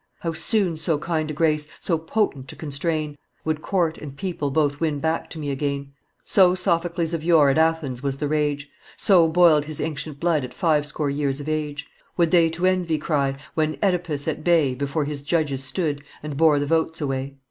[0.21, 4.79] How soon so kind a grace, so potent to constrain, Would court and people both
[4.79, 5.91] win back to me again!
[6.25, 8.67] 'So Sophocles of yore at Athens was the rage,
[8.97, 11.85] So boiled his ancient blood at five score years of age,'
[12.17, 16.57] Would they to Envy cry, 'when OEdipus at bay Before his judges stood, and bore
[16.57, 17.37] the votes away.